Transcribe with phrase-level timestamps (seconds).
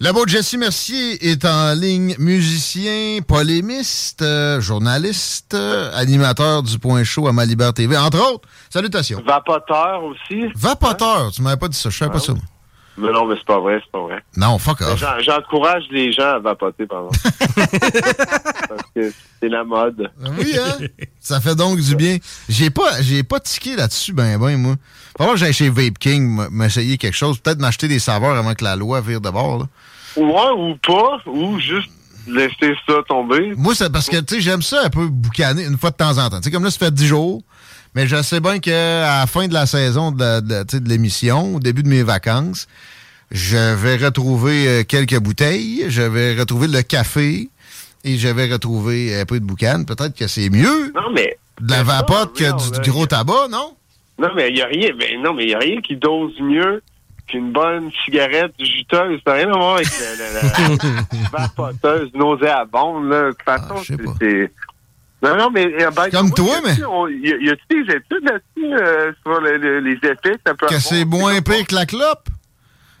[0.00, 7.02] Le beau Jesse Mercier est en ligne musicien, polémiste, euh, journaliste, euh, animateur du Point
[7.02, 8.48] Chaud à Malibert TV, entre autres.
[8.70, 9.20] Salutations.
[9.26, 10.44] Vapoteur aussi.
[10.54, 12.32] Vapoteur, tu m'avais pas dit ça, je savais pas ça.
[12.98, 14.22] Mais non, mais c'est pas vrai, c'est pas vrai.
[14.36, 14.98] Non, fuck off.
[14.98, 17.10] j'en- J'encourage les gens à vapoter, pardon.
[17.88, 20.10] Parce que c'est la mode.
[20.38, 20.86] Oui, hein?
[21.20, 22.18] Ça fait donc du bien.
[22.48, 24.74] J'ai pas, j'ai pas tiqué là-dessus, ben, ben, moi.
[25.18, 27.38] Faut que j'aille chez Vape King m'essayer quelque chose.
[27.38, 29.64] Peut-être m'acheter des saveurs avant que la loi vire de bord, là.
[30.16, 31.90] Ouais, ou pas, ou juste
[32.26, 33.52] laisser ça tomber.
[33.56, 36.18] Moi, c'est parce que, tu sais, j'aime ça un peu boucaner une fois de temps
[36.18, 36.38] en temps.
[36.40, 37.42] Tu sais, comme là, ça fait 10 jours.
[37.94, 41.82] Mais je sais bien qu'à la fin de la saison de, de l'émission, au début
[41.82, 42.68] de mes vacances,
[43.30, 47.48] je vais retrouver euh, quelques bouteilles, je vais retrouver le café
[48.04, 49.84] et je vais retrouver un peu de boucan.
[49.84, 51.36] Peut-être que c'est mieux Non, mais.
[51.60, 53.74] de la vapote que du, là, du gros tabac, non?
[54.18, 56.82] Non, mais il y a rien, mais non, mais il a rien qui dose mieux
[57.26, 59.20] qu'une bonne cigarette juteuse.
[59.26, 63.22] Ça n'a rien à voir avec la, la, la vapoteuse nauséabonde, là.
[63.26, 64.14] De toute façon, Ah, pas.
[64.20, 64.52] c'est.
[65.22, 65.66] Non, non, mais.
[65.82, 69.80] euh, ben, Comme toi, mais- on- Y a- des études là-dessus euh, sur le- le-
[69.80, 70.80] les effets que ça peut Que avoir?
[70.80, 72.28] c'est moins pire que la clope?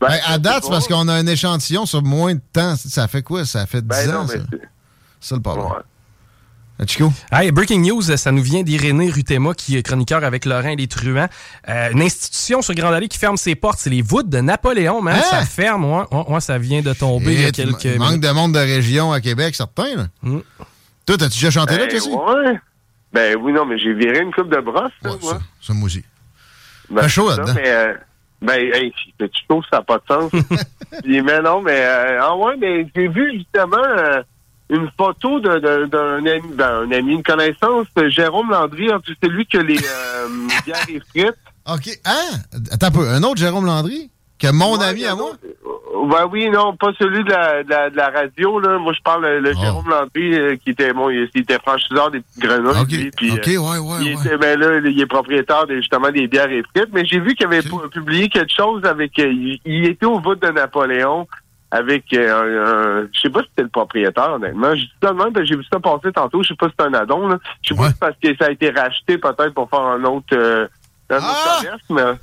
[0.00, 2.74] Ben, Ben, à date, c'est parce qu'on a un échantillon sur moins de temps.
[2.76, 3.44] Ça fait quoi?
[3.44, 4.42] Ça fait 10 Ben non, ans, mais ça.
[5.20, 5.66] c'est- le problème.
[5.66, 5.72] ouais.
[6.80, 7.12] Ah, Chico?
[7.32, 10.86] Hey, breaking news, ça nous vient d'Irénée Rutema, qui est chroniqueur avec Laurent et les
[10.86, 11.26] Truands.
[11.68, 15.02] Euh, une institution sur Grande Allée qui ferme ses portes, c'est les voûtes de Napoléon,
[15.02, 15.18] man.
[15.18, 15.22] Hein?
[15.28, 18.08] Ça ferme, ouais, ouais, ouais, ça vient de tomber il y a quelques il manque
[18.10, 18.22] minutes.
[18.22, 19.96] de monde de région à Québec, certains.
[19.96, 20.06] Là.
[20.22, 20.38] Mm.
[21.08, 22.06] Toi, t'as-tu déjà chanté là, Ben, Jesse?
[22.06, 22.60] ouais.
[23.14, 25.32] Ben oui, non, mais j'ai viré une coupe de brosse, Ouais, moi.
[25.32, 26.04] ça, ça, moi aussi.
[26.90, 27.52] Ben, Fait chaud là-dedans?
[27.54, 27.94] Mais, euh,
[28.42, 30.30] ben, hey, tu trouves ça n'a pas de sens.
[31.02, 34.22] Puis, mais non, mais, euh, ah ouais, mais j'ai vu justement euh,
[34.68, 39.16] une photo de- de- d'un ami, ben, un ami, une connaissance, Jérôme Landry, en plus,
[39.22, 40.28] c'est lui que les euh,
[40.66, 41.34] bières et frites.
[41.66, 41.88] OK.
[42.04, 42.60] Hein?
[42.70, 43.08] Attends un peu.
[43.08, 44.10] Un autre Jérôme Landry?
[44.38, 45.30] Que mon Ouais, ami à moi?
[45.44, 48.78] euh, Ben oui, non, pas celui de la, de la, de la radio, là.
[48.78, 49.60] Moi, je parle le, le Oh.
[49.60, 52.80] Jérôme Landry, euh, qui était, bon, il, il était franchiseur des petites grenouilles.
[52.82, 52.90] OK.
[52.92, 54.24] lui, puis, OK, euh, ouais, ouais, il ouais.
[54.26, 57.34] était, ben là, il est propriétaire de, justement des bières et frites, mais j'ai vu
[57.34, 57.62] qu'il avait
[57.92, 61.26] publié quelque chose avec, euh, il, il était au bout de Napoléon
[61.70, 64.74] avec euh, un, je sais pas si c'était le propriétaire, honnêtement.
[64.74, 66.86] Je dis ça de même, j'ai vu ça passer tantôt, je sais pas si c'est
[66.86, 67.38] un addon.
[67.62, 70.02] Je sais pas si c'est parce que ça a été racheté peut-être pour faire un
[70.04, 70.66] autre, euh,
[71.10, 71.56] un autre Ah!
[71.58, 72.18] commerce, mais,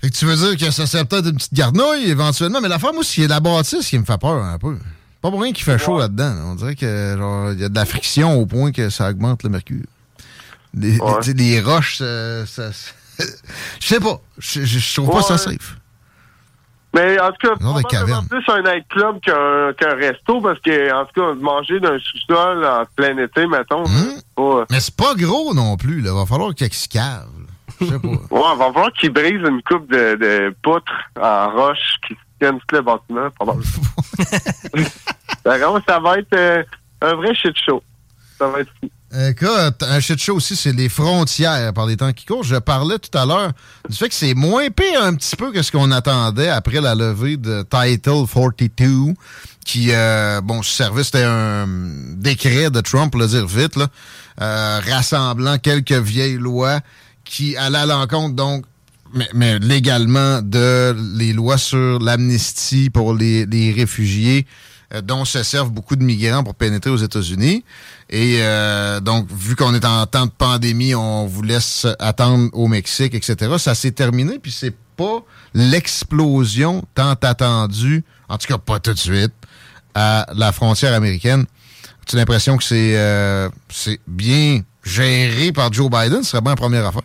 [0.00, 2.92] Fait que tu veux dire que ça serait peut-être une petite garnouille éventuellement, mais l'affaire,
[2.92, 4.76] moi, c'est la bâtisse qui me fait peur un peu.
[5.20, 6.02] Pas pour rien qu'il fait chaud Ouais.
[6.02, 6.34] là-dedans.
[6.34, 6.42] là.
[6.44, 9.42] On dirait que genre il y a de la friction au point que ça augmente
[9.42, 9.84] le mercure.
[10.74, 11.60] Les, Ouais.
[11.60, 12.46] roches, ça.
[12.46, 12.92] ça- ça-
[13.80, 14.20] Je sais pas.
[14.38, 15.38] Je trouve pas ça Ouais.
[15.56, 15.76] safe.
[16.94, 21.34] Mais en tout cas, probablement plus un nightclub qu'un resto, parce que, en tout cas,
[21.34, 24.64] manger d'un sous-sol en plein été, mettons, c'est pas...
[24.70, 26.00] Mais c'est pas gros non plus.
[26.00, 26.14] Là.
[26.14, 27.26] Va falloir qu'il se cave.
[27.40, 27.47] là.
[27.80, 28.08] Je sais pas.
[28.08, 32.58] Ouais, on va voir qu'il brise une coupe de, de poutres en roche qui tiennent
[32.66, 33.68] tout le bâtiment, probablement.
[35.44, 36.62] Vraiment, ça va être euh,
[37.02, 37.82] un vrai shit show.
[38.38, 38.88] Ça va être fou.
[39.10, 42.44] Écoute, un shit show aussi, c'est les frontières par les temps qui courent.
[42.44, 43.52] Je parlais tout à l'heure
[43.88, 46.94] du fait que c'est moins pire un petit peu que ce qu'on attendait après la
[46.94, 49.14] levée de Title 42,
[49.64, 51.66] qui, euh, bon, ce service, c'était un
[52.16, 53.86] décret de Trump, pour le dire vite, là,
[54.42, 56.80] euh, rassemblant quelques vieilles lois
[57.28, 58.64] qui allaient à l'encontre, donc,
[59.14, 64.46] mais, mais légalement, de les lois sur l'amnistie pour les, les réfugiés
[64.94, 67.62] euh, dont se servent beaucoup de migrants pour pénétrer aux États-Unis.
[68.08, 72.68] Et euh, donc, vu qu'on est en temps de pandémie, on vous laisse attendre au
[72.68, 73.56] Mexique, etc.
[73.58, 75.22] Ça s'est terminé, puis c'est pas
[75.52, 79.32] l'explosion tant attendue, en tout cas pas tout de suite,
[79.94, 81.44] à la frontière américaine.
[82.02, 83.50] As-tu l'impression que c'est euh,
[84.06, 86.22] bien géré par Joe Biden?
[86.22, 87.02] Ce serait bien la première affaire.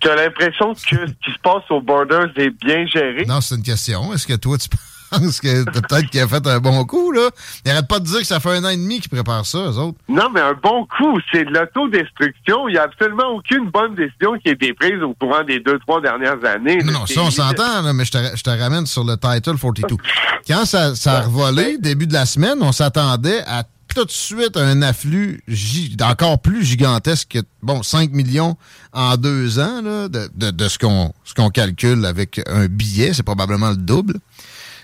[0.00, 3.24] Tu as l'impression que ce qui se passe aux Borders est bien géré?
[3.26, 4.12] Non, c'est une question.
[4.12, 4.68] Est-ce que toi, tu
[5.10, 7.30] pense que peut-être qu'il a fait un bon coup, là?
[7.64, 9.58] Il n'arrête pas de dire que ça fait un an et demi qu'il prépare ça,
[9.58, 9.98] eux autres.
[10.08, 12.68] Non, mais un bon coup, c'est de l'autodestruction.
[12.68, 15.78] Il n'y a absolument aucune bonne décision qui a été prise au courant des deux,
[15.80, 16.78] trois dernières années.
[16.78, 19.96] Non, non ça, on s'entend, mais je te, je te, ramène sur le Title 42.
[20.46, 23.62] Quand ça, ça a revolé, début de la semaine, on s'attendait à
[23.96, 25.40] tout de suite un afflux
[26.02, 28.56] encore plus gigantesque que, bon, 5 millions
[28.92, 33.14] en deux ans, là, de, de, de ce qu'on calcule avec un billet.
[33.14, 34.16] C'est probablement le double.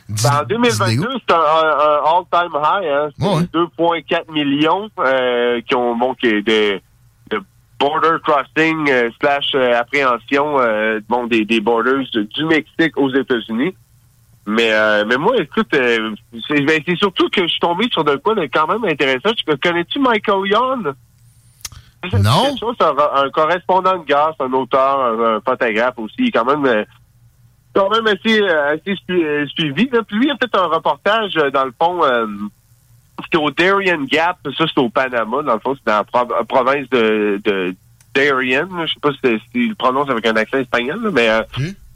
[0.09, 2.89] Ben, en 2022, c'est un, all-time high.
[2.91, 3.09] Hein?
[3.19, 6.81] C'est 2,4 millions euh, qui ont bon, qui de,
[7.79, 10.57] border crossing euh, slash euh, appréhension
[11.09, 13.75] bon, des, des borders du Mexique aux États-Unis.
[14.47, 14.71] Mais
[15.05, 16.15] mais moi, écoute, ben,
[16.49, 19.31] c'est surtout que je suis tombé sur de quoi de quand même intéressant.
[19.63, 20.93] Connais-tu Michael Young?
[22.13, 22.57] Non.
[22.59, 26.33] C'est un, un, correspondant de gaz, un auteur, un, photographe aussi.
[26.33, 26.85] Quand même
[27.75, 29.89] quand même assez, euh, assez euh, suivi.
[29.91, 30.03] Là.
[30.03, 32.03] Puis lui a fait un reportage, euh, dans le fond,
[33.25, 36.89] c'était au Darien Gap, ça c'est au Panama, dans le fond, c'est dans la province
[36.91, 37.75] de, de
[38.15, 38.69] Darien.
[38.87, 41.29] Je sais pas si, il le prononce avec un accent espagnol, mais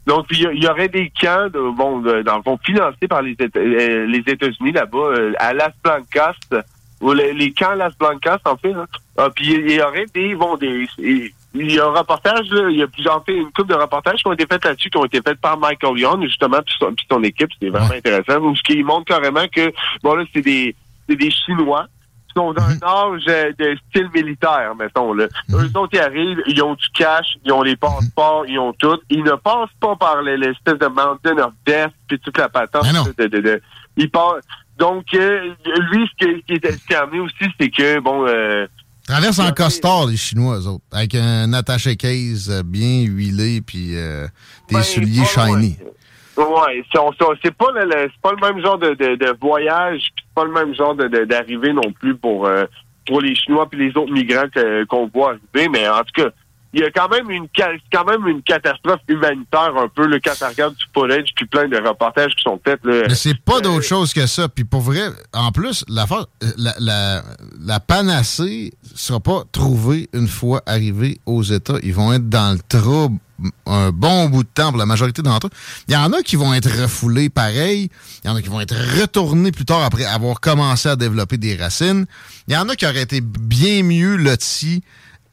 [0.06, 4.22] donc il y, aurait des camps, de, bon, dans le fond, financés par les, les
[4.26, 6.36] États-Unis là-bas, à Las Blancas,
[7.00, 8.72] ou les, camps Las Blancas, en fait.
[8.72, 8.86] Hein.
[9.18, 10.86] Ah, puis il y aurait des, bon, des,
[11.58, 14.28] il y a un reportage, il y a plusieurs fait une couple de reportages qui
[14.28, 16.74] ont été faits là-dessus, qui ont été faits par Michael Young, justement, puis
[17.10, 18.54] son, équipe, c'est vraiment intéressant.
[18.54, 19.72] Ce qui montre carrément que
[20.02, 20.74] bon là, c'est des
[21.08, 21.86] c'est des Chinois
[22.36, 22.78] sont dans mhm.
[22.82, 25.26] un âge euh, de style militaire, mettons là.
[25.48, 25.60] Mhm.
[25.60, 28.98] Eux autres, ils arrivent, ils ont du cash, ils ont les passeports, ils ont tout.
[29.10, 32.84] Ils ne passent pas par l'espèce de Mountain of Death puis toute la patente.
[33.18, 33.62] De, de, de,
[33.96, 34.44] ils passent.
[34.78, 35.54] Donc, euh,
[35.90, 38.66] lui, ce qui, est, ce qui amené aussi, c'est que, bon, euh,
[39.06, 44.26] Traverse en costard, les Chinois, eux autres, avec un attaché case bien huilé, puis euh,
[44.68, 45.78] des ben, souliers shiny.
[46.36, 50.52] Ouais, c'est pas le, pas le même genre de, de, de voyage, c'est pas le
[50.52, 52.64] même genre d'arrivée non plus pour euh,
[53.06, 54.48] pour les Chinois puis les autres migrants
[54.88, 56.30] qu'on voit arriver, mais en tout cas,
[56.72, 57.46] il y a quand même une
[57.90, 61.76] quand même une catastrophe humanitaire un peu le quand regardes du footage puis plein de
[61.78, 63.04] reportages qui sont faits là.
[63.08, 64.48] Mais c'est pas d'autre chose que ça.
[64.48, 66.04] Puis pour vrai, en plus, la,
[66.58, 67.22] la, la,
[67.64, 71.78] la panacée sera pas trouvée une fois arrivés aux États.
[71.82, 73.18] Ils vont être dans le trouble
[73.66, 75.50] un bon bout de temps pour la majorité d'entre eux.
[75.88, 77.90] Il y en a qui vont être refoulés pareil.
[78.24, 81.38] Il y en a qui vont être retournés plus tard après avoir commencé à développer
[81.38, 82.06] des racines.
[82.48, 84.82] Il y en a qui auraient été bien mieux lotis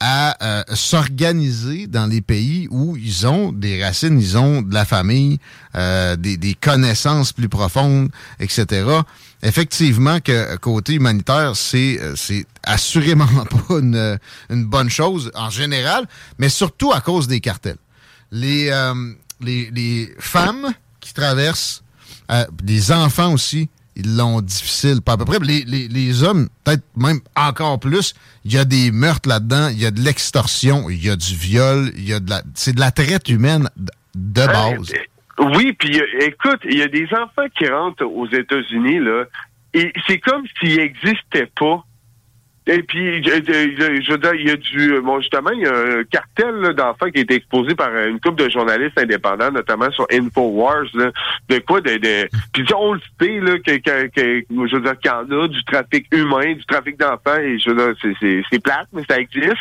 [0.05, 4.83] à euh, s'organiser dans les pays où ils ont des racines, ils ont de la
[4.83, 5.39] famille,
[5.75, 8.09] euh, des, des, connaissances plus profondes,
[8.41, 8.85] etc.
[9.44, 16.06] Effectivement, que côté humanitaire, c'est euh, c'est assurément pas une, une, bonne chose en général,
[16.38, 17.77] mais surtout à cause des cartels.
[18.33, 18.71] Les,
[19.39, 21.83] les, les femmes qui traversent,
[22.65, 25.39] les enfants aussi, ils l'ont difficile, pas à peu près.
[25.39, 29.80] Les, les, les hommes, peut-être même encore plus, il y a des meurtres là-dedans, il
[29.80, 32.41] y a de l'extorsion, il y a du viol, il y a de la...
[32.56, 33.69] C'est de la traite humaine
[34.15, 34.94] de base.
[35.39, 39.25] oui, puis écoute, il y a des enfants qui rentrent aux États-Unis, là,
[39.74, 41.85] et c'est comme s'ils n'existaient pas
[42.65, 46.04] et puis, je, veux dire, il y a du, bon, justement, il y a un
[46.06, 50.85] cartel d'enfants qui a été exposé par une couple de journalistes indépendants, notamment sur Infowars,
[50.94, 51.11] là,
[51.49, 54.97] de quoi, de, de puis on le sait, là, que, que, que je veux dire,
[54.99, 58.64] qu'il y en a du trafic humain, du trafic d'enfants, et je veux dire, c'est
[58.64, 59.57] plate, mais ça existe.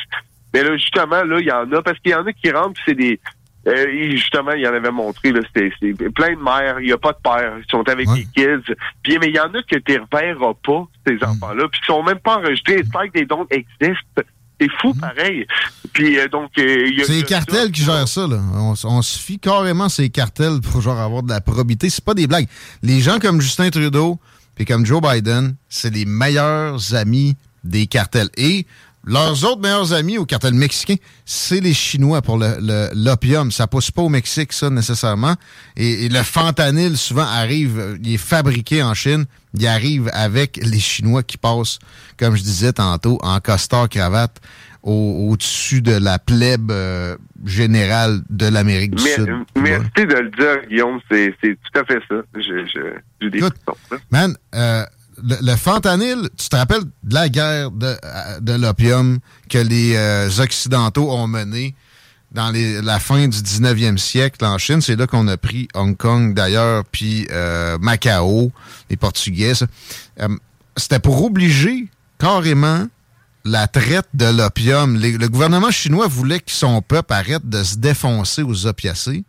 [0.55, 2.81] Mais là, justement, là, il y en a, parce qu'il y en a qui rentrent,
[2.87, 3.19] c'est des,
[3.66, 5.71] euh, justement, il y en avait montré, là, c'était
[6.11, 8.75] plein de mères, il n'y a pas de père, ils sont avec les kids.
[9.02, 11.25] Puis, mais il y en a que tu reverras pas, ces mm.
[11.25, 12.78] enfants-là, puis ils sont même pas enregistrés.
[12.78, 14.23] J'espère que des dons existent.
[14.61, 15.00] C'est fou, mm.
[15.00, 15.47] pareil.
[15.92, 16.50] Puis, euh, donc...
[16.59, 18.38] Euh, c'est les cartels qui gèrent ça, là.
[18.54, 21.88] On, on se fie carrément ces cartels pour genre avoir de la probité.
[21.88, 22.49] C'est pas des blagues.
[22.83, 24.19] Les gens comme Justin Trudeau
[24.54, 28.28] puis comme Joe Biden, c'est les meilleurs amis des cartels.
[28.37, 28.66] Et
[29.04, 30.94] leurs autres meilleurs amis au cartel mexicain,
[31.25, 33.47] c'est les Chinois pour l'opium.
[33.47, 35.35] Le, ça pousse pas au Mexique, ça, nécessairement.
[35.76, 39.25] Et, le fentanyl, souvent, arrive, il est fabriqué en Chine.
[39.54, 41.78] Il arrive avec les Chinois qui passent,
[42.16, 44.40] comme je disais tantôt, en costard cravate
[44.82, 49.28] au-dessus de la plèbe euh, générale de l'Amérique du Sud.
[49.56, 51.00] Merci de le dire, Guillaume.
[51.09, 52.16] C'est tout à fait ça.
[52.35, 52.80] Je, je,
[53.21, 53.50] je
[54.11, 54.85] Man, euh,
[55.23, 57.97] le, fentanyl, tu te rappelles de la guerre de,
[58.41, 61.75] de l'opium que les euh, Occidentaux ont menée
[62.33, 64.81] dans la fin du 19e siècle en Chine?
[64.81, 68.50] C'est là qu'on a pris Hong Kong d'ailleurs, puis euh, Macao,
[68.91, 69.52] les Portugais.
[70.21, 70.29] Euh,
[70.76, 71.88] c'était pour obliger
[72.19, 72.87] carrément
[73.45, 74.99] la traite de l'opium.
[74.99, 79.25] Le gouvernement chinois voulait que son peuple arrête de se défoncer aux opiacés.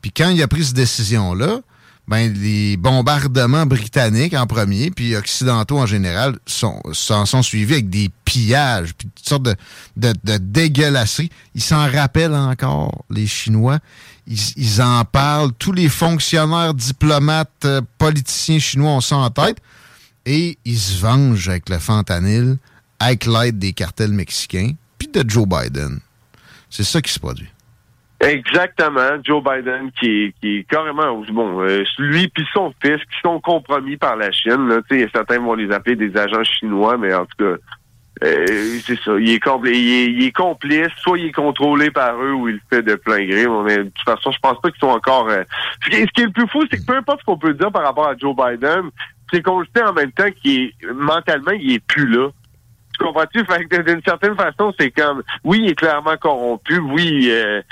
[0.00, 1.60] Puis quand il a pris cette décision-là,
[2.10, 7.88] ben, les bombardements britanniques en premier, puis occidentaux en général, s'en sont, sont, suivis avec
[7.88, 9.48] des pillages, puis toutes sortes
[9.96, 11.30] de dégueulasseries.
[11.54, 13.78] Ils s'en rappellent encore, les Chinois.
[14.26, 15.52] Ils, ils, en parlent.
[15.56, 19.58] Tous les fonctionnaires, diplomates, euh, politiciens chinois ont ça en tête.
[20.26, 22.58] Et ils se vengent avec le fentanyl,
[22.98, 26.00] avec l'aide des cartels mexicains, puis de Joe Biden.
[26.70, 27.48] C'est ça qui se produit.
[28.20, 33.40] Exactement, Joe Biden qui, qui est carrément bon, euh, lui puis son fils qui sont
[33.40, 34.68] compromis par la Chine.
[34.68, 34.80] Là,
[35.12, 37.56] certains vont les appeler des agents chinois, mais en tout cas,
[38.22, 39.12] euh, c'est ça.
[39.18, 39.40] Il est,
[39.72, 43.46] il, est, complice, soit il est contrôlé par eux ou il fait de plein gré.
[43.64, 45.28] Mais de toute façon, je pense pas qu'ils sont encore.
[45.30, 45.42] Euh,
[45.84, 47.82] ce, qui, est le plus fou, c'est que peu importe ce qu'on peut dire par
[47.82, 48.90] rapport à Joe Biden,
[49.32, 52.28] c'est qu'on le sait en même temps qu'il est mentalement, il est plus là.
[52.98, 53.42] Tu comprends-tu?
[53.42, 57.62] d'une certaine façon, c'est comme oui, il est clairement corrompu, oui, euh,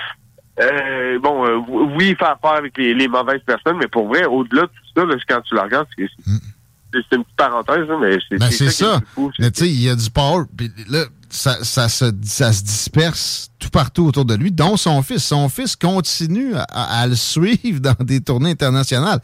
[0.61, 1.59] euh, bon, euh,
[1.97, 5.41] oui, faire affaire avec les, mauvaises personnes, mais pour vrai, au-delà de tout ça, quand
[5.43, 8.71] tu la regardes, c'est une petite parenthèse, mais c'est ben, ça.
[8.71, 9.01] ça.
[9.39, 12.63] mais tu sais, il y a du power, puis là, ça, ça, se, ça se
[12.63, 15.25] disperse tout partout autour de lui, dont son fils.
[15.25, 19.21] Son fils continue à, le suivre dans des tournées internationales.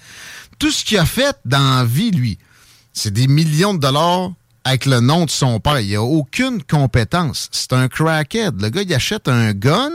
[0.58, 2.38] Tout ce qu'il a fait dans la vie, lui,
[2.92, 4.30] c'est des millions de dollars
[4.64, 5.80] avec le nom de son père.
[5.80, 7.48] Il a aucune compétence.
[7.52, 8.60] C'est un crackhead.
[8.60, 9.90] Le gars, il achète un gun,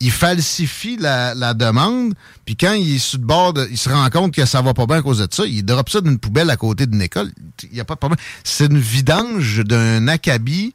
[0.00, 4.34] il falsifie la, demande, puis quand il est sur le bord, il se rend compte
[4.34, 6.56] que ça va pas bien à cause de ça, il drop ça d'une poubelle à
[6.56, 7.30] côté d'une école.
[7.62, 8.18] Il n'y a pas de problème.
[8.42, 10.74] C'est une vidange d'un acabit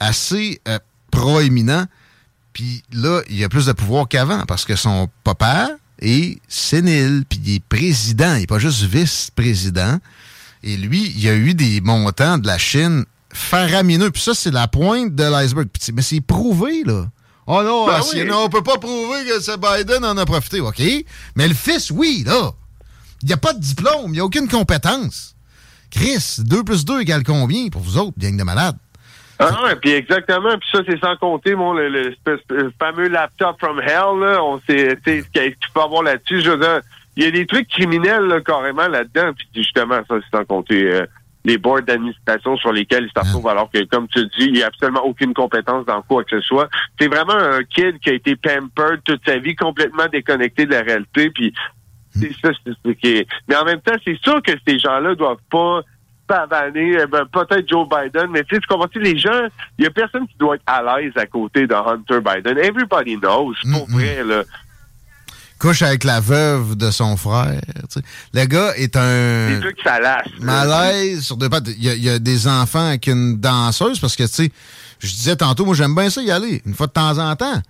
[0.00, 0.78] assez euh,
[1.10, 1.86] proéminent.
[2.52, 5.70] Puis là, il a plus de pouvoir qu'avant parce que son papa
[6.00, 9.98] est sénile, puis il est président, il n'est pas juste vice-président.
[10.66, 14.10] Et lui, il a eu des montants de la Chine faramineux.
[14.10, 15.68] Puis ça, c'est la pointe de l'iceberg.
[15.92, 17.04] Mais c'est prouvé, là.
[17.46, 18.00] Oh non, ben
[18.32, 20.60] on peut pas prouver que c'est Biden en a profité.
[20.60, 20.80] OK?
[21.36, 22.52] Mais le fils, oui, là.
[23.22, 25.36] Il n'y a pas de diplôme, il n'y a aucune compétence.
[25.90, 28.76] Chris, 2 plus 2 égale combien pour vous autres, gang de malades?
[29.38, 32.14] Ah non, puis exactement, puis ça, c'est sans compter, mon, le,
[32.78, 36.50] fameux laptop from hell, là, on sait, tu sais, ce tu peux avoir là-dessus, je
[36.50, 36.80] veux dire,
[37.16, 40.92] il y a des trucs criminels, là, carrément, là-dedans, puis justement, ça, c'est sans compter
[40.92, 41.06] euh,
[41.44, 44.62] les boards d'administration sur lesquels il se retrouve, alors que, comme tu dis, il n'y
[44.62, 46.68] a absolument aucune compétence dans quoi que ce soit.
[46.98, 50.82] C'est vraiment un kid qui a été pampered toute sa vie, complètement déconnecté de la
[50.82, 51.52] réalité, puis
[52.10, 53.26] c'est ça, c'est ce qui.
[53.48, 55.82] Mais en même temps, c'est sûr que ces gens-là doivent pas
[56.26, 59.46] pavaner, eh ben, peut-être Joe Biden, mais tu sais, tu comprends les gens,
[59.78, 62.56] il y a personne qui doit être à l'aise à côté de Hunter Biden.
[62.56, 64.42] Everybody knows, pour vrai, là
[65.58, 67.60] couche avec la veuve de son frère.
[68.32, 69.60] Le gars est un
[70.40, 71.68] malaise sur deux pattes.
[71.78, 74.52] Il y, a, des enfants avec une danseuse parce que, tu sais,
[74.98, 77.62] je disais tantôt, moi j'aime bien ça y aller, une fois de temps en temps.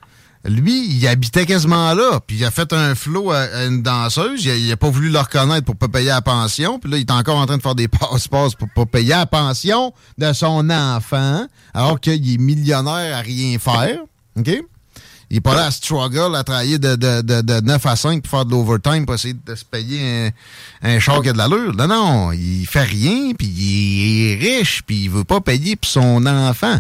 [0.47, 4.45] Lui, il habitait quasiment là, puis il a fait un flot à, une danseuse.
[4.45, 6.79] Il a, pas voulu le reconnaître pour pas payer la pension.
[6.79, 9.25] Puis là, il est encore en train de faire des passe-passe pour pas payer la
[9.25, 14.01] pension de son enfant, alors qu'il est millionnaire à rien faire.
[14.39, 14.51] OK?
[15.35, 18.31] Il n'est pas là à struggle, à travailler de, de, de, 9 à 5 pour
[18.31, 20.31] faire de l'overtime pour essayer de se payer
[20.81, 21.75] un, un char qui a de l'allure.
[21.75, 25.91] Non, non, il fait rien, puis il est riche, puis il veut pas payer pour
[25.91, 26.77] son enfant.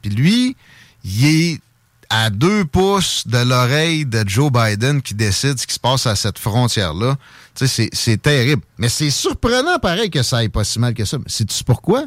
[0.00, 0.56] Puis lui,
[1.04, 1.60] il est
[2.08, 6.16] à deux pouces de l'oreille de Joe Biden qui décide ce qui se passe à
[6.16, 7.18] cette frontière-là.
[7.54, 8.62] Tu sais, c'est terrible.
[8.78, 11.18] Mais c'est surprenant, pareil, que ça aille pas si mal que ça.
[11.18, 12.06] Mais sais-tu pourquoi?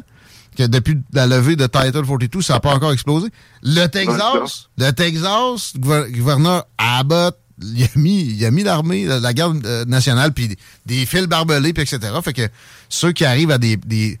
[0.54, 3.28] Que depuis la levée de Title 42, ça n'a pas encore explosé.
[3.62, 9.32] Le Texas, le Texas, le gouverneur Abbott, il a mis, il a mis l'armée, la
[9.32, 10.56] garde euh, nationale, puis
[10.86, 12.12] des fils barbelés, puis etc.
[12.22, 12.48] Fait que
[12.88, 14.18] ceux qui arrivent à des, des,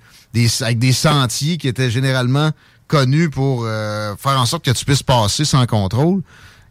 [0.60, 2.50] avec des sentiers qui étaient généralement
[2.86, 6.22] connus pour euh, faire en sorte que tu puisses passer sans contrôle,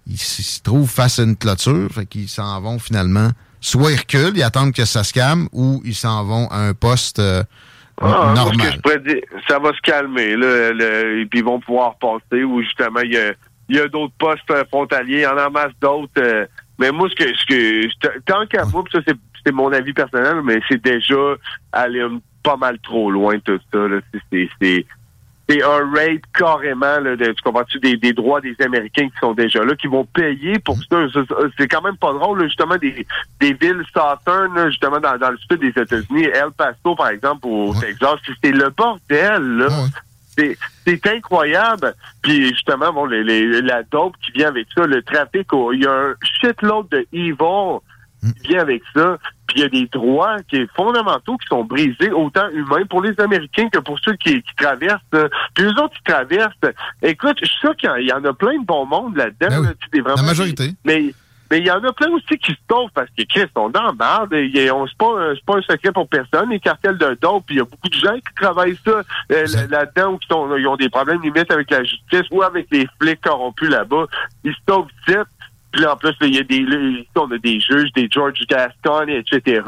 [0.07, 3.31] ils se trouvent face à une clôture, fait qu'ils s'en vont finalement.
[3.61, 6.73] Soit ils reculent, ils attendent que ça se calme, ou ils s'en vont à un
[6.73, 7.43] poste euh,
[8.03, 9.21] ah, normal.
[9.47, 10.69] ça va se calmer, là,
[11.19, 13.33] et puis ils vont pouvoir passer, ou justement, il y a,
[13.69, 16.11] y a d'autres postes euh, frontaliers, il y en a masse d'autres.
[16.17, 16.45] Euh,
[16.79, 18.99] mais moi, ce que, ce que tant qu'à moi, ça,
[19.45, 21.35] c'est mon avis personnel, mais c'est déjà
[21.71, 22.05] aller
[22.43, 23.79] pas mal trop loin tout ça.
[24.31, 24.85] C'est c'est
[25.49, 29.63] un rate carrément, là, de, tu comprends-tu, des, des, droits des Américains qui sont déjà
[29.63, 31.05] là, qui vont payer pour ça.
[31.57, 33.05] C'est quand même pas drôle, justement, des,
[33.39, 37.73] des villes southern, justement, dans, dans le sud des États-Unis, El Paso, par exemple, au
[37.73, 39.67] Texas, c'est le bordel, là.
[40.35, 41.93] C'est incroyable.
[42.21, 45.85] Puis justement, bon, les, les, la dope qui vient avec ça, le trafic, il y
[45.85, 47.79] a un shitload de evil
[48.41, 51.63] qui vient avec ça Puis il y a des droits qui sont fondamentaux qui sont
[51.63, 55.01] brisés, autant humains pour les Américains que pour ceux qui, qui traversent.
[55.15, 56.53] euh, Puis eux autres qui traversent,
[57.01, 59.47] écoute, je suis sûr qu'il y en- en a plein de bon monde là-dedans.
[59.49, 59.67] Ben oui.
[60.01, 60.71] là, La majorité.
[60.85, 61.13] mais
[61.51, 63.77] mais il y en a plein aussi qui se sauvent parce que Chris, on est
[64.57, 66.49] et on- C'est pas, un- c'est pas un secret pour personne.
[66.49, 69.45] Les cartels de dope, puis il y a beaucoup de gens qui travaillent ça euh,
[69.69, 72.87] là-dedans ou qui sont, ils ont des problèmes limite avec la justice ou avec les
[72.99, 74.05] flics corrompus là-bas.
[74.43, 75.19] Ils se sauvent vite.
[75.73, 79.07] Puis là, en plus, il y a des, on a des juges, des George Gascon,
[79.07, 79.61] etc.,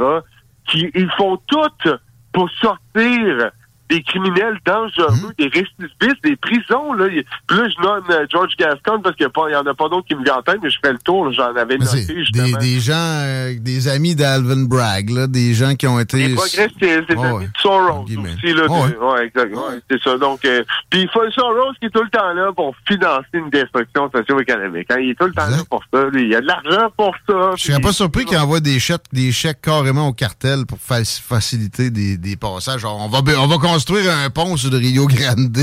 [0.67, 1.97] qui ils font tout
[2.31, 3.51] pour sortir
[3.89, 5.31] des criminels dangereux, Mhm.
[5.37, 6.93] des récidivistes, des prisons.
[6.93, 7.07] Là.
[7.07, 10.15] Puis là, je nomme euh, George Gascon parce qu'il n'y en a pas d'autres qui
[10.15, 11.31] me viennent en tête, mais je ferai le tour.
[11.33, 12.45] J'en avais Mais noté, justement.
[12.57, 16.17] des, des gens, euh, des amis d'Alvin Bragg, là, des gens qui ont été.
[16.27, 17.45] Les progressistes, des amis ouais.
[17.45, 18.15] de Soros aussi.
[18.15, 19.55] Là, Ouais, de- ouais, exact.
[19.55, 20.17] Ouais, c'est ça.
[20.17, 23.49] Donc, euh, puis il faut Soros qui est tout le temps là pour financer une
[23.49, 24.87] destruction socio-économique.
[24.91, 24.97] hein.
[24.99, 25.57] Il est tout le temps Exact.
[25.57, 26.05] là pour ça.
[26.11, 26.23] lui.
[26.23, 27.51] Il y a de l'argent pour ça.
[27.55, 31.03] Je serais pas surpris qu'ils envoient des chèques, des chèques carrément au cartel pour fa-
[31.05, 32.83] faciliter des, des passages.
[32.85, 35.57] On va, on va construire un pont sur le Rio Grande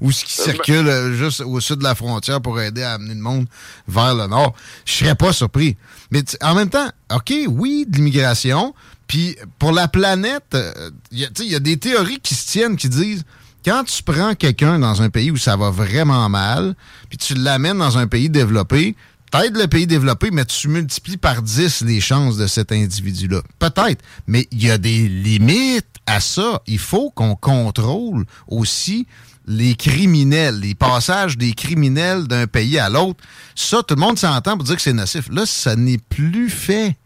[0.00, 3.14] ou ce qui circule euh, juste au sud de la frontière pour aider à amener
[3.14, 3.46] le monde
[3.88, 4.54] vers le nord.
[4.84, 5.76] Je serais pas surpris.
[6.12, 8.72] Mais en même temps, OK, oui, de l'immigration.
[9.08, 13.24] Puis pour la planète, euh, il y a des théories qui se tiennent qui disent
[13.64, 16.76] quand tu prends quelqu'un dans un pays où ça va vraiment mal,
[17.08, 18.94] puis tu l'amènes dans un pays développé,
[19.30, 23.42] T'aides le pays développé, mais tu multiplies par 10 les chances de cet individu-là.
[23.60, 26.60] Peut-être, mais il y a des limites à ça.
[26.66, 29.06] Il faut qu'on contrôle aussi
[29.46, 33.22] les criminels, les passages des criminels d'un pays à l'autre.
[33.54, 35.28] Ça, tout le monde s'entend pour dire que c'est nocif.
[35.30, 36.96] Là, ça n'est plus fait.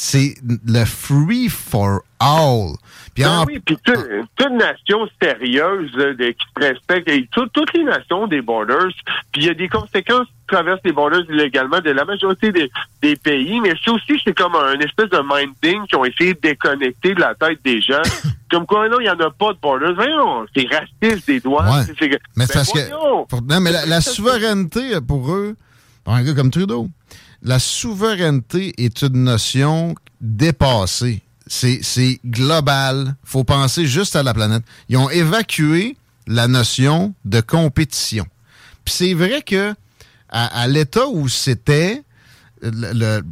[0.00, 2.76] C'est le free for all.
[3.16, 3.98] Puis Ben en- oui, puis toute,
[4.36, 8.92] toute nation sérieuse là, de- qui se respecte, et tout- toutes les nations des borders,
[9.32, 12.70] puis il y a des conséquences qui traversent les borders illégalement de la majorité des,
[13.02, 16.40] des pays, mais c'est aussi c'est comme un espèce de minding qui ont essayé de
[16.42, 18.02] déconnecter de la tête des gens.
[18.52, 19.96] comme quoi, non, il n'y en a pas de borders.
[19.96, 21.86] Voyons, c'est raciste des douanes.
[21.88, 21.94] Ouais.
[22.36, 22.78] Mais Ben parce que.
[22.88, 23.26] voyons.
[23.48, 25.56] non, mais la, la souveraineté, euh, pour eux,
[26.04, 26.88] pour un gars comme Trudeau,
[27.42, 31.22] la souveraineté est une notion dépassée.
[31.46, 33.16] C'est global.
[33.24, 34.62] faut penser juste à la planète.
[34.88, 35.96] Ils ont évacué
[36.26, 38.26] la notion de compétition.
[38.84, 39.74] Puis c'est vrai que
[40.28, 42.02] à, à l'état où c'était,
[42.60, 43.22] le-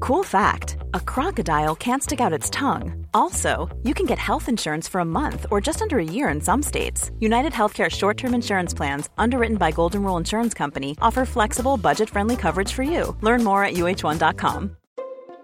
[0.00, 3.06] Cool fact a crocodile can't stick out its tongue.
[3.14, 6.40] Also, you can get health insurance for a month or just under a year in
[6.40, 7.10] some states.
[7.20, 12.10] United Healthcare short term insurance plans, underwritten by Golden Rule Insurance Company, offer flexible, budget
[12.10, 13.16] friendly coverage for you.
[13.20, 14.76] Learn more at uh1.com.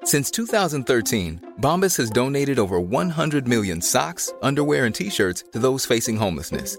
[0.03, 5.85] Since 2013, Bombas has donated over 100 million socks, underwear, and t shirts to those
[5.85, 6.79] facing homelessness.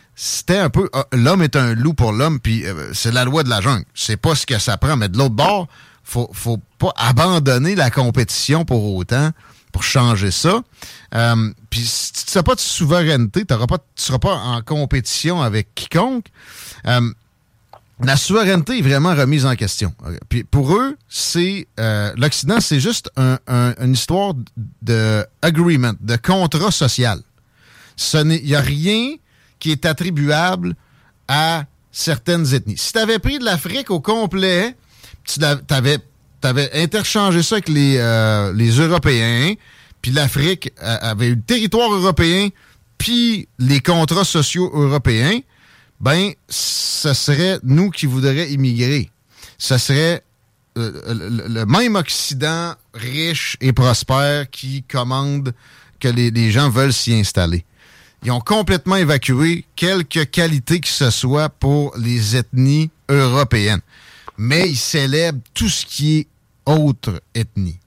[0.15, 3.43] c'était un peu ah, l'homme est un loup pour l'homme, puis euh, c'est la loi
[3.43, 3.85] de la jungle.
[3.93, 4.95] C'est pas ce que ça prend.
[4.97, 5.67] Mais de l'autre bord,
[6.03, 9.31] faut, faut pas abandonner la compétition pour autant
[9.71, 10.61] pour changer ça.
[11.15, 13.55] Euh, puis si tu n'as pas de souveraineté, tu
[13.95, 16.25] seras pas en compétition avec quiconque.
[16.87, 17.09] Euh,
[18.03, 19.93] la souveraineté est vraiment remise en question.
[20.27, 21.67] Puis pour eux, c'est
[22.17, 23.37] l'Occident, c'est juste un-
[23.79, 24.33] une histoire
[24.81, 27.21] de agreement, de contrat social.
[28.13, 29.15] Il n'y a rien
[29.61, 30.75] qui est attribuable
[31.29, 32.77] à certaines ethnies.
[32.77, 34.75] Si tu avais pris de l'Afrique au complet,
[35.23, 35.99] tu avais,
[36.73, 39.53] interchangé ça avec les, euh, les Européens,
[40.01, 42.49] puis l'Afrique avait eu le territoire européen,
[42.97, 45.39] puis les contrats sociaux européens,
[45.99, 49.11] ben, ce serait nous qui voudrions immigrer.
[49.59, 50.23] Ce serait
[50.77, 55.53] euh, le, le même Occident riche et prospère qui commande
[55.99, 57.63] que les, les gens veulent s'y installer.
[58.23, 63.81] Ils ont complètement évacué quelque qualité que ce soit pour les ethnies européennes.
[64.37, 66.27] Mais ils célèbrent tout ce qui est
[66.65, 67.79] autre ethnie.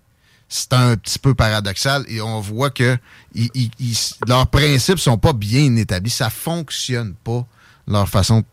[0.48, 2.96] C'est un petit peu paradoxal et on voit que
[3.34, 3.96] ils- ils- ils-
[4.28, 6.10] leurs principes sont pas bien établis.
[6.10, 7.46] Ça fonctionne pas,
[7.86, 8.44] leur façon de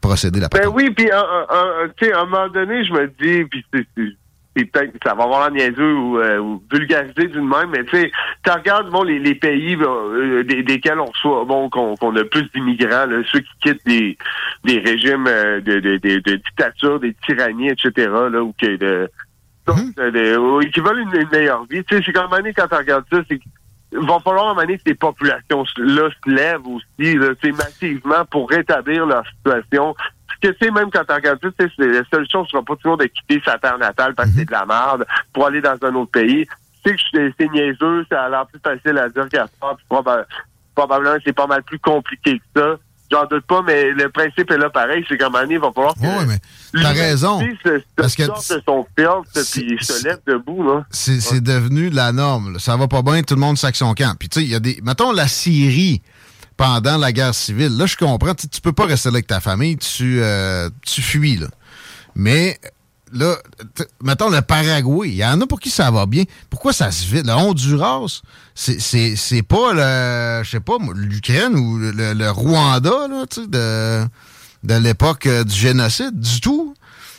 [0.00, 2.92] procéder la Ben oui, puis un- un- un- tu sais, à un moment donné, je
[2.92, 3.64] me dis, puis
[4.64, 8.10] peut-être ça va avoir l'air niaiseux ou, euh, ou vulgarisé d'une même, mais tu sais,
[8.44, 12.50] tu regardes bon, les, les pays euh, des, desquels on reçoit, bon, qu'on a plus
[12.54, 14.18] d'immigrants, ceux qui quittent des,
[14.64, 19.10] des régimes euh, de, de, de, de dictature, des tyrannies, etc., là, ou que de
[19.98, 21.84] euh, oui, qui veulent une, une meilleure vie.
[21.84, 24.76] Tu sais, c'est comme année quand tu regardes ça, c'est qu'il va falloir un donné
[24.76, 29.94] que ces populations-là se lèvent aussi, là, massivement pour rétablir leur situation.
[30.40, 32.48] Parce que, tu sais, même quand tu regardes ça, tu sais, c'est- la seule chose
[32.48, 35.46] sera pas toujours de quitter sa terre natale parce que c'est de la merde pour
[35.46, 36.46] aller dans un autre pays.
[36.84, 39.84] Tu sais que c'est- niaiseux, ça a l'air plus facile à dire qu'à faire, puis
[39.90, 40.24] proba-
[40.74, 42.76] probablement c'est pas mal plus compliqué que ça.
[43.10, 45.60] J'en doute pas, mais le principe est là pareil, c'est qu'à un moment donné, il
[45.60, 47.40] va falloir que Oui, mais t'as raison.
[47.40, 50.84] se, Parce que de son filtre puis se lève debout, là.
[50.90, 52.52] C'est c'est devenu la norme.
[52.52, 52.58] là.
[52.58, 54.14] Ça va pas bien, tout le monde sac son camp.
[54.18, 54.78] Puis tu sais, il y a des.
[54.82, 56.02] Mettons la Syrie
[56.58, 57.74] pendant la guerre civile.
[57.78, 58.34] Là, je comprends.
[58.34, 61.46] Tu peux pas rester là avec ta famille, tu, euh, tu fuis, là.
[62.14, 62.58] Mais
[63.12, 63.36] là,
[64.02, 66.24] mettons le Paraguay, il y en a pour qui ça va bien.
[66.50, 67.26] Pourquoi ça se vide?
[67.26, 68.20] Le Honduras,
[68.54, 68.78] c'est-
[69.42, 70.42] pas le.
[70.44, 74.04] Je sais pas, l'Ukraine ou le, le Rwanda, là, de,
[74.64, 76.74] de l'époque euh, du génocide, du tout.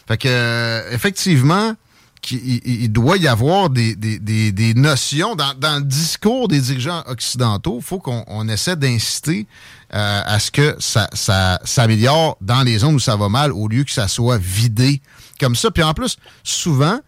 [0.08, 1.74] Fait que, euh, effectivement,
[2.22, 6.60] qu'il- il, doit y avoir des, des, des, des notions dans, dans le discours des
[6.60, 7.78] dirigeants occidentaux.
[7.80, 9.48] Il faut qu'on on essaie d'inciter
[9.94, 13.68] euh, à ce que ça, ça s'améliore dans les zones où ça va mal au
[13.68, 15.02] lieu que ça soit vidé
[15.40, 15.72] comme ça.
[15.72, 17.00] Puis en plus, souvent,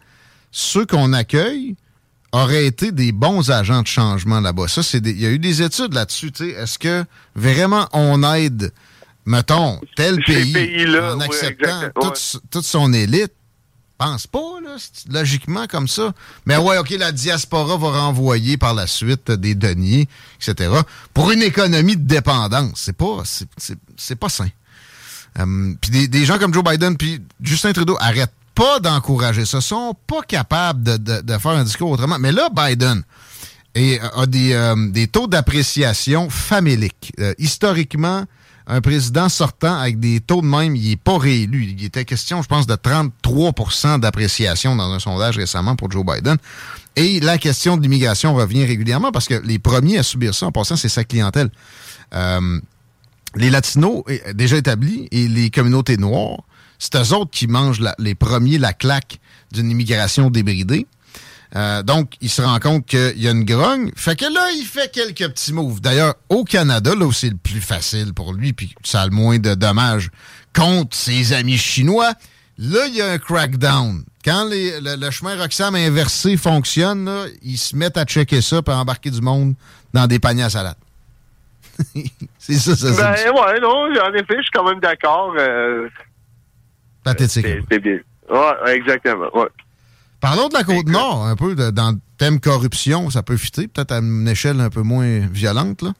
[0.50, 1.76] ceux qu'on accueille
[2.32, 4.66] auraient été des bons agents de changement là-bas.
[4.68, 6.32] Ça, c'est il y a eu des études là-dessus.
[6.40, 7.04] Est-ce que
[7.36, 8.72] vraiment on aide,
[9.26, 13.32] mettons, tel Ces pays, en acceptant toute, toute son élite?
[14.02, 14.76] Pense pas, là,
[15.10, 16.12] logiquement, comme ça.
[16.46, 20.08] Mais ouais, OK, la diaspora va renvoyer par la suite des deniers,
[20.40, 20.72] etc.
[21.14, 22.72] Pour une économie de dépendance.
[22.74, 23.22] C'est pas,
[23.96, 24.48] c'est, pas sain.
[25.38, 29.60] Euh, puis des, des gens comme Joe Biden puis Justin Trudeau arrêtent pas d'encourager ça.
[29.60, 32.18] sont pas capables de, de- faire un discours autrement.
[32.18, 33.02] Mais là, Biden
[33.74, 37.14] et, a des, euh, des taux d'appréciation faméliques.
[37.18, 38.24] Euh, historiquement,
[38.66, 41.74] un président sortant avec des taux de même, il n'est pas réélu.
[41.76, 46.36] Il était question, je pense, de 33% d'appréciation dans un sondage récemment pour Joe Biden.
[46.96, 50.52] Et la question de l'immigration revient régulièrement parce que les premiers à subir ça, en
[50.52, 51.50] passant, c'est sa clientèle.
[52.14, 52.60] Euh,
[53.34, 56.42] les Latinos déjà établis et les communautés noires,
[56.78, 59.20] c'est eux autres qui mangent les premiers la claque
[59.52, 60.86] d'une immigration débridée.
[61.54, 63.90] Euh, donc, il se rend compte qu'il y a une grogne.
[63.94, 65.80] Fait que là, il fait quelques petits moves.
[65.82, 69.12] D'ailleurs, au Canada, là où c'est le plus facile pour lui, puis ça a le
[69.12, 70.10] moins de dommages
[70.54, 72.12] contre ses amis chinois,
[72.56, 74.02] là, il y a un crackdown.
[74.24, 78.62] Quand les- le, le chemin Roxham inversé fonctionne, là, ils se mettent à checker ça
[78.62, 79.54] pour embarquer du monde
[79.92, 80.76] dans des paniers à salade.
[82.38, 85.34] c'est ça, ça, Ben ouais, non, en effet, je suis quand même d'accord.
[85.38, 85.88] euh,
[87.04, 87.44] pathétique.
[87.46, 87.98] c'est c'est bien.
[88.30, 89.28] Ouais, exactement.
[89.36, 89.48] Ouais.
[90.22, 93.92] Parlons de la Côte-Nord, un peu, de- dans le thème corruption, ça peut fitter, peut-être
[93.92, 95.90] à une échelle un peu moins violente, là?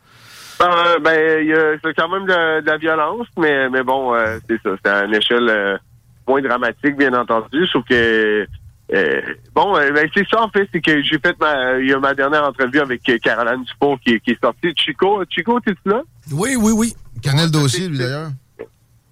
[0.61, 0.71] Ben,
[1.03, 4.39] ben, il y a- c'est quand même de, de la violence, mais, mais bon, euh,
[4.49, 4.71] c'est ça.
[4.85, 5.77] C'est à une échelle euh,
[6.29, 7.67] moins dramatique, bien entendu.
[7.73, 8.47] Sauf que,
[8.95, 9.21] euh,
[9.57, 11.99] bon, euh, ben, c'est ça, en fait, c'est que j'ai fait ma, il y a
[11.99, 14.73] ma dernière entrevue avec euh, Caroline Dupont qui, qui est sortie.
[14.77, 16.03] Chico, Chico, t'es-tu là?
[16.31, 16.95] Oui, oui, oui.
[17.17, 18.31] Il connaît le dossier, lui, d'ailleurs.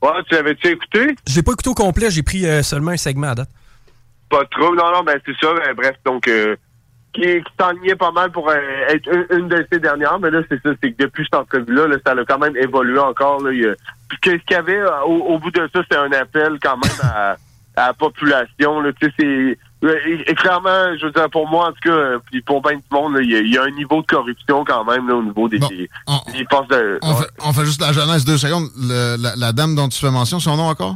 [0.02, 1.16] Ouais, tu l'avais-tu écouté?
[1.28, 3.50] Je l'ai pas écouté au complet, j'ai pris euh, seulement un segment à date.
[4.30, 4.74] Pas trop.
[4.74, 5.52] Non, non, ben c'est ça.
[5.52, 6.56] Ben, bref, donc euh,
[7.12, 8.54] qui, qui s'enlignait pas mal pour euh,
[8.88, 11.88] être une, une de ces dernières, mais là, c'est ça, c'est que depuis cette entrevue-là,
[11.88, 13.42] là, ça a quand même évolué encore.
[13.42, 13.74] Là, il
[14.08, 16.76] Puis qu'est-ce qu'il y avait euh, au, au bout de ça, c'est un appel quand
[16.76, 17.36] même à,
[17.76, 18.80] à la population.
[18.80, 19.58] Là, tu sais, c'est.
[19.88, 22.76] euh, Et, et clairement, je veux dire, pour moi, en tout cas, puis pour bien
[22.76, 25.08] du monde, là, il y, a- il y a un niveau de corruption quand même
[25.08, 25.90] là, au niveau des, des,
[26.32, 27.00] des postes de.
[27.02, 28.68] On, fait, on fait juste la jeunesse deux secondes.
[28.78, 30.94] Le- la, la dame dont tu fais mention, son nom encore?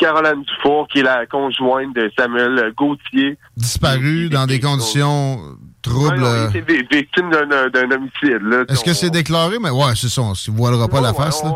[0.00, 3.36] Caroline Dufour, qui est la conjointe de Samuel Gauthier.
[3.56, 5.38] Disparu dans des conditions
[5.82, 6.22] troubles.
[6.22, 8.42] Ouais, euh, non, victime d'un homicide.
[8.42, 8.64] là.
[8.68, 9.58] Est-ce que c'est déclaré?
[9.60, 10.22] Mais ouais, c'est ça.
[10.22, 11.44] On ne voilera pas la face.
[11.44, 11.52] là.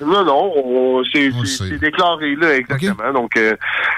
[0.00, 3.12] Non, non, non, on- c'est déclaré là exactement.
[3.12, 3.56] Donc, euh,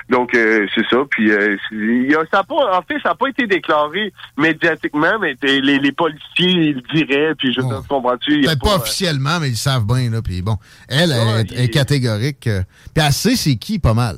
[0.09, 0.99] donc euh, c'est ça.
[1.11, 5.19] Puis, euh, y a- ça a pas, en fait, ça n'a pas été déclaré médiatiquement,
[5.21, 7.35] mais les, les policiers ils le diraient.
[7.37, 10.11] Puis, je te comprends-tu Peut-être pas euh, officiellement, mais ils savent bien.
[10.11, 10.57] Là, puis bon,
[10.89, 12.41] elle, elle Ouais, est, catégorique.
[12.43, 14.17] Puis elle sait c'est qui, pas mal.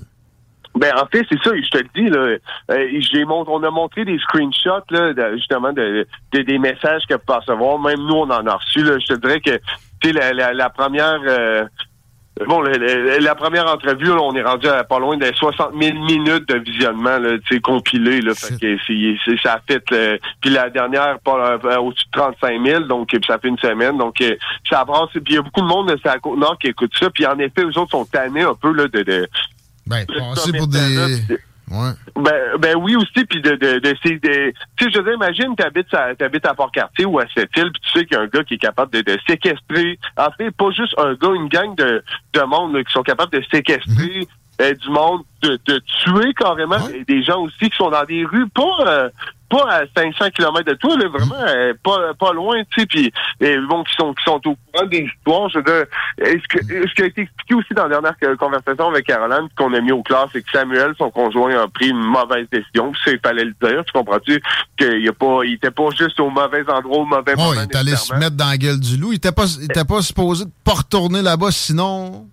[0.75, 2.39] Ben en fait c'est ça, je te le dis là.
[2.71, 7.19] euh, mont- on a montré des screenshots là, de- justement de, de- des messages qu'elle
[7.19, 7.79] peut recevoir.
[7.79, 8.99] Même nous on en a reçu là.
[8.99, 9.61] Je te dirais que
[10.11, 11.65] la, la, la première euh,
[12.49, 15.73] bon la, la- la première entrevue là, on est rendu à pas loin de 60
[15.81, 18.35] 000 minutes de visionnement là, tu sais compilé là.
[18.35, 22.81] Fait que c'est, ça fait euh, puis la dernière pas euh, au-dessus de 35 000
[22.87, 24.17] donc ça fait une semaine donc
[24.69, 25.11] ça brasse.
[25.13, 27.11] Puis il y a beaucoup de monde de la côte nord qui écoute ça.
[27.11, 29.29] Puis en effet eux autres sont tannés un peu là de, de
[29.87, 30.79] Ben, de passer pour des.
[31.29, 31.37] puis
[31.71, 31.93] Ouais.
[32.17, 35.93] ben, ben oui aussi, puis de, de, de, tu sais, je veux dire, imagine, t'habites
[35.95, 38.45] à, t'habites à Port-Cartier ou à Sept-Îles, puis tu sais qu'il y a un gars
[38.45, 42.05] qui est capable de, de séquestrer, en fait, pas juste un gars, une gang de,
[42.35, 44.27] de monde là, qui sont capables de séquestrer
[44.61, 46.77] euh, du monde, de, de tuer carrément
[47.09, 49.09] des gens aussi qui sont dans des rues, pas euh,
[49.49, 53.13] pas à 500 km de toi, là, vraiment euh, pas pas loin, tu sais, puis
[53.43, 55.49] euh, bon, qui sont qui sont au courant des histoires.
[55.51, 55.85] Je veux dire,
[56.19, 59.73] ce, que, ce qui a été expliqué aussi dans la dernière conversation avec Caroline, qu'on
[59.75, 62.93] a mis au clair, c'est que Samuel, son conjoint, a pris une mauvaise décision.
[63.07, 64.41] Il fallait le dire, tu comprends-tu?
[64.79, 67.53] Qu'il a pas, il était pas juste au mauvais endroit, au mauvais Oh, moment.
[67.55, 69.13] il est allé se mettre dans la gueule du loup.
[69.13, 72.27] Il était pas, il était pas supposé de pas retourner là-bas, sinon.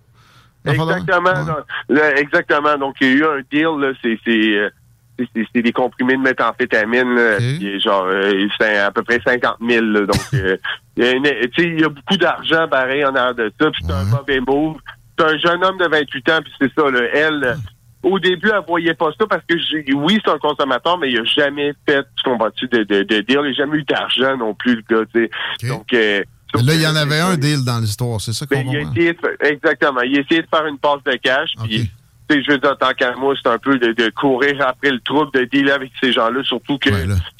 [0.98, 1.44] Exactement.
[1.46, 1.96] non.
[1.96, 2.76] Là, exactement.
[2.78, 4.70] Donc, il y a eu un deal, là, c'est, c'est, euh,
[5.18, 9.20] c'est, c'est- c'est des comprimés de méthamphétamine, là, puis genre, euh, c'est à peu près
[9.24, 10.56] 50 000, là, donc, euh,
[10.96, 13.52] il y a une- tu sais, il y a beaucoup d'argent, pareil, en arrière de
[13.60, 14.76] ça, puis c'est un mauvais move.
[15.18, 17.54] C'est un jeune homme de 28 ans, puis c'est ça, là, elle, euh,
[18.02, 21.18] au début, elle voyait pas ça parce que, j'ai- oui, c'est un consommateur, mais il
[21.20, 24.54] a jamais fait, tu comprends-tu, de, de, de deal, il n'a jamais eu d'argent non
[24.54, 25.30] plus, le gars, tu sais.
[25.68, 26.22] Donc, euh,
[26.54, 28.80] là, il y en avait un deal dans l'histoire, c'est ça qu'on ben, il a
[28.80, 30.00] essayé de exactement.
[30.02, 31.50] Il a essayé de faire une passe de cash.
[31.64, 31.90] Puis,
[32.28, 34.90] tu sais, je veux dire, tant qu'à moi, c'est un peu de, de courir après
[34.90, 36.42] le trouble, de dealer avec ces gens-là.
[36.44, 36.90] Surtout que,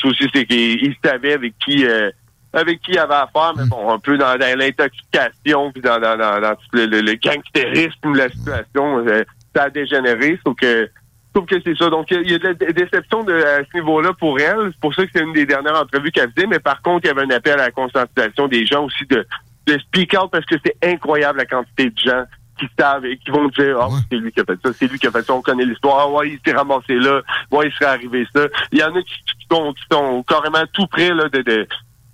[0.05, 2.11] aussi, c'est qu'il il savait avec qui, euh,
[2.53, 6.17] avec qui il avait affaire, mais bon, un peu dans, dans l'intoxication, puis dans, dans,
[6.17, 10.39] dans, dans tout le, le, le la situation, euh, ça a dégénéré.
[10.45, 10.89] Sauf que,
[11.35, 11.89] sauf que c'est ça.
[11.91, 14.71] Donc, il y a- de la dé- déception de, à ce niveau-là pour elle.
[14.73, 16.47] C'est pour ça que c'est une des dernières entrevues qu'elle faisait.
[16.47, 19.27] Mais par contre, il y avait un appel à la conscientisation des gens aussi de,
[19.67, 22.25] de speak out parce que c'est incroyable la quantité de gens
[22.59, 24.99] qui savent et qui vont dire oh c'est lui qui a fait ça, c'est lui
[24.99, 27.73] qui a fait ça, on connaît l'histoire, ah ouais, il s'est ramassé là, ouais, il
[27.73, 28.43] serait arrivé ça.
[28.71, 31.67] Il y en a qui, qui sont, qui sont carrément tout près là, de, de,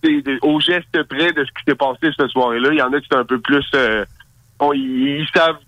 [0.05, 2.69] de- de- au geste près de ce qui s'est passé cette soirée-là.
[2.71, 4.05] Il y en a qui sont un peu plus euh,
[4.73, 5.59] ils, ils savent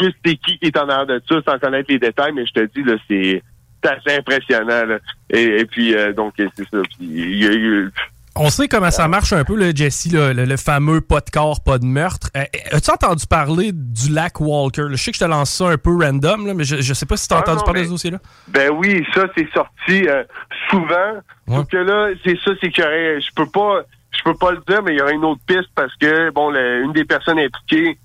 [0.00, 2.52] juste c'est qui qui est en arrière de ça sans connaître les détails, mais je
[2.52, 3.42] te dis là, c'est
[3.88, 4.84] assez impressionnant.
[4.86, 4.98] là.
[5.30, 6.78] Et, et puis euh, donc c'est ça.
[6.98, 7.90] Puis, il y a eu
[8.34, 11.30] On sait comment ça marche un peu, le Jesse, là, le, le fameux pas de
[11.30, 12.28] corps, pas de meurtre.
[12.36, 14.82] Euh, As-tu entendu parler du lac Walker?
[14.82, 14.88] là?
[14.92, 17.06] Je sais que je te lance ça un peu random, là, mais je, je sais
[17.06, 18.18] pas si tu as Ah, entendu non, parler mais- de ce dossier-là.
[18.48, 20.24] Ben oui, ça c'est sorti euh,
[20.70, 21.64] souvent.
[21.70, 24.94] Que là, c'est ça, c'est aurait, je peux pas, je peux pas le dire, mais
[24.94, 27.96] il y aurait une autre piste parce que bon, le- une des personnes impliquées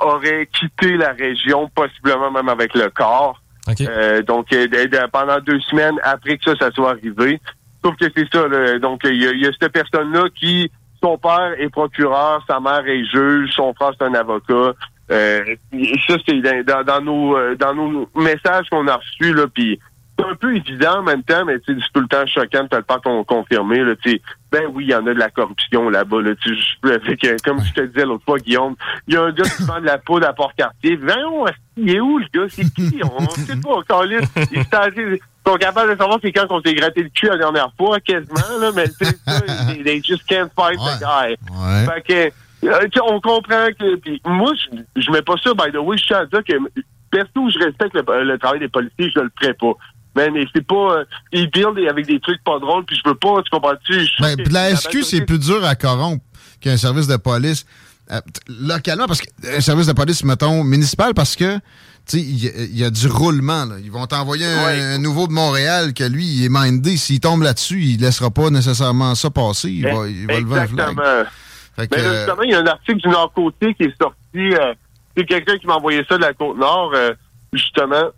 [0.00, 3.40] aurait quitté la région, possiblement même avec le corps.
[3.88, 4.66] Euh, donc euh,
[5.12, 7.40] pendant deux semaines après que ça, ça soit arrivé.
[7.84, 8.78] Sauf que c'est ça, là.
[8.78, 10.70] donc il y, a- il y a cette personne-là qui,
[11.02, 14.72] son père est procureur, sa mère est juge, son frère c'est un avocat.
[15.10, 15.40] Euh,
[16.06, 19.78] ça, c'est dans, nos dans nos messages qu'on a reçus, là, puis
[20.20, 22.76] c'est un peu évident en même temps, mais c'est tout le temps choquant de te
[22.76, 23.82] le con- confirmer.
[23.84, 23.94] Là,
[24.52, 26.20] ben oui, il y en a de la corruption là-bas.
[26.22, 28.74] Là, que, comme je te disais l'autre fois, Guillaume,
[29.06, 30.96] il y a un gars qui vend de la poudre à Port-Cartier.
[30.96, 32.46] Voyons, il est où le gars?
[32.48, 33.00] C'est qui?
[33.04, 33.80] On ne sait pas.
[34.52, 37.38] Ils sont ils sont capables de savoir c'est quand qu'on s'est gratté le cul la
[37.38, 41.36] dernière fois, quasiment, là, mais tu sais, ça, they, they just can't find the guy.
[41.86, 42.02] Fait
[42.62, 44.28] que, euh, on comprend que.
[44.28, 44.52] Moi,
[44.96, 46.52] je, mets pas ça, by the way, je tiens à dire que
[47.10, 49.72] perso, je respecte le, le travail des policiers, je le ferai pas.
[50.16, 50.74] Mais, mais c'est pas.
[50.98, 54.06] euh, ils build avec des trucs pas drôles, puis je veux pas, tu comprends-tu?
[54.20, 56.24] Ben, la SQ, c'est plus dur à corrompre
[56.60, 57.64] qu'un service de police.
[58.10, 61.60] euh, localement, parce qu'un service de police, mettons, municipal, parce que, tu
[62.06, 63.66] sais, il y, a- il y a du roulement.
[63.66, 63.76] là.
[63.80, 66.96] Ils vont t'envoyer un, un nouveau de Montréal que lui, il est mindé.
[66.96, 69.70] S'il tombe là-dessus, il laissera pas nécessairement ça passer.
[69.70, 70.34] Il va, il va.
[70.34, 70.86] Exactement.
[70.96, 71.26] Que,
[71.78, 74.16] Mais justement, il y a un article du Nord-Côté qui est sorti.
[74.34, 74.74] euh,
[75.16, 77.12] c'est quelqu'un qui m'a envoyé ça de la Côte-Nord, euh,
[77.52, 78.10] justement.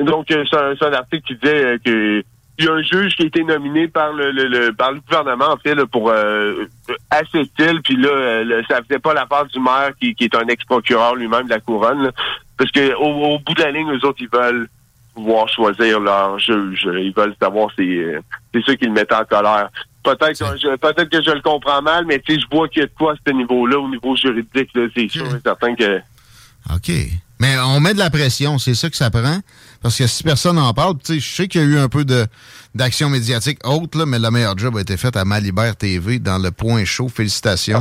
[0.00, 2.24] Donc, euh, c'est un, article qui disait euh, que
[2.58, 5.56] il y a un juge qui a été nominé par le, par le gouvernement, en
[5.56, 6.66] fait, pour euh,
[7.82, 11.44] puis là, euh, le- ça faisait pas l'affaire du maire qui, est un ex-procureur lui-même
[11.44, 12.10] de la couronne.
[12.58, 14.68] parce que au, bout de la ligne, eux autres, ils veulent
[15.14, 16.86] pouvoir choisir leur juge.
[16.86, 18.20] Ils veulent savoir c'est
[18.52, 19.70] c'est ça qui le mettait en colère.
[20.02, 22.84] Peut-être que peut-être que je le comprends mal, mais tu sais, je vois qu'il y
[22.84, 25.98] a de quoi à ce niveau-là, au niveau juridique, c'est sûr et certain que.
[26.74, 26.90] OK.
[27.40, 29.40] Mais on met de la pression, c'est ça que ça prend?
[29.82, 32.04] Parce que si personne n'en parle, je sais qu'il y a eu un peu
[32.74, 36.38] d'action médiatique haute, là, mais le meilleur job a été fait à Malibert TV dans
[36.38, 37.08] le point chaud.
[37.08, 37.80] Félicitations.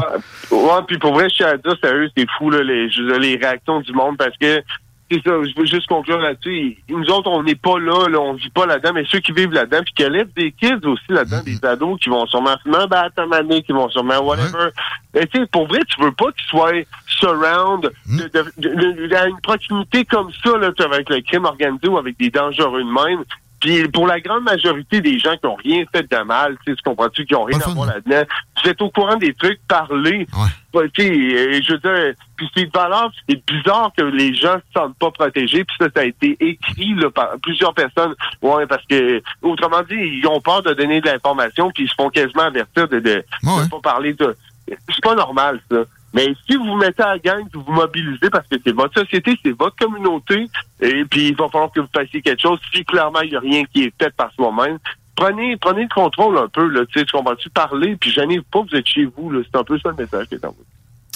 [0.50, 2.88] Ouais, puis pour vrai, je tiens à dire, sérieux, c'est fou, là, les,
[3.20, 4.62] les réactions du monde, parce que,
[5.12, 6.78] c'est ça, je veux juste conclure là-dessus.
[6.90, 9.52] Nous autres, on n'est pas là, là, on vit pas là-dedans, mais ceux qui vivent
[9.52, 12.88] là-dedans, puis qui élèvent des kids aussi là-dedans, des ados qui vont sûrement fumer un
[12.88, 14.70] bat à maner, qui vont sûrement whatever.
[15.16, 16.72] Et tu sais, pour vrai, tu veux pas qu'ils soient
[17.08, 21.88] surround de, de- de- de- à une proximité comme ça, là, avec le crime organisé
[21.88, 23.24] ou avec des dangereux de même.
[23.60, 27.26] Puis pour la grande majorité des gens qui ont rien fait de mal, tu comprends-tu,
[27.26, 28.24] qui ont rien à voir là-dedans,
[28.64, 30.28] vous êtes au courant des trucs, parlez.
[30.74, 34.34] Ouais, tu sais, euh, je veux dire, puis c'est de valeur, c'est bizarre que les
[34.34, 38.14] gens se sentent pas protégés, puis ça, ça a été écrit là, par plusieurs personnes.
[38.42, 41.96] Ouais, parce que, autrement dit, ils ont peur de donner de l'information, puis ils se
[41.96, 44.36] font quasiment avertir de de, de pas parler de...
[44.68, 45.78] C'est pas normal, ça.
[46.14, 49.00] Mais si vous vous mettez à la gang, vous vous mobilisez parce que c'est votre
[49.00, 50.50] société, c'est votre communauté,
[50.82, 52.60] et puis il va falloir que vous fassiez quelque chose.
[52.74, 54.80] Si clairement il n'y a rien qui est fait par soi-même,
[55.16, 58.88] prenez, prenez le contrôle un peu, là, tu comprends-tu, parler, puis gênez pas, vous êtes
[58.88, 59.42] chez vous, là.
[59.44, 60.66] C'est un peu ça le message qui est envoyé.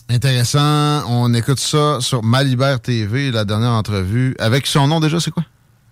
[0.09, 1.03] Intéressant.
[1.09, 4.35] On écoute ça sur Malibert TV, la dernière entrevue.
[4.37, 5.43] Avec son nom déjà, c'est quoi?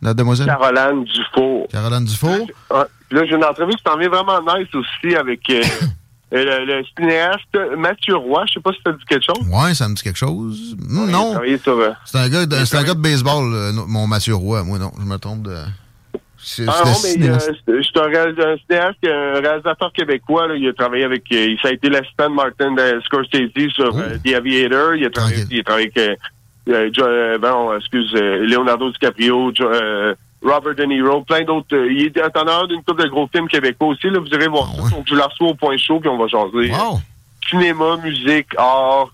[0.01, 0.47] La demoiselle?
[0.47, 1.67] Caroline Dufour.
[1.71, 2.47] Caroline Dufour?
[2.69, 5.63] Ah, là, j'ai une entrevue qui s'en vient vraiment nice aussi avec euh,
[6.31, 8.43] le, le cinéaste Mathieu Roy.
[8.47, 9.47] Je sais pas si ça dit quelque chose.
[9.49, 10.75] Ouais, ça me dit quelque chose.
[10.89, 11.35] Il a non.
[11.41, 14.63] euh, C'est un gars de, il c'est un gars de baseball, euh, mon Mathieu Roy.
[14.63, 15.55] Moi, non, je me trompe de.
[16.67, 20.47] Ah non, mais euh, je suis un, cinéaste, un réalisateur québécois.
[20.47, 21.23] Là, il a travaillé avec...
[21.31, 24.95] euh, ça a été l'assistant de Martin euh, Scorsese sur euh, The Aviator.
[24.95, 25.97] Il a travaillé, il a travaillé avec...
[25.99, 26.15] euh,
[26.69, 31.75] euh, euh, bon, excuse, euh, Leonardo DiCaprio, Jo- euh, Robert De Niro, plein d'autres.
[31.75, 34.09] euh, il est en d'une couple de gros films québécois aussi.
[34.09, 34.89] Là, vous irez voir ça.
[34.89, 36.71] Donc, je la reçois au point chaud, puis on va jaser.
[36.71, 36.99] Wow.
[37.49, 39.13] Cinéma, musique, art,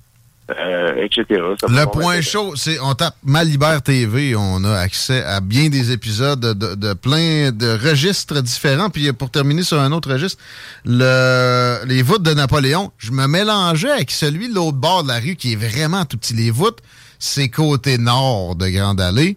[0.57, 1.41] euh, etc.
[1.59, 5.91] Ça Le point chaud, c'est on tape Malibert TV, on a accès à bien des
[5.91, 8.89] épisodes de, de- de plein de registres différents.
[8.89, 10.41] Puis pour terminer sur un autre registre,
[10.85, 15.19] le, les voûtes de Napoléon, je me mélangeais avec celui de l'autre bord de la
[15.19, 16.33] rue qui est vraiment tout petit.
[16.33, 16.79] Les voûtes,
[17.19, 19.35] c'est côté nord de Grande Allée.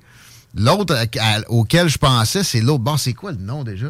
[0.55, 0.97] L'autre
[1.49, 2.99] auquel je pensais, c'est l'autre bord.
[2.99, 3.87] C'est quoi le nom déjà?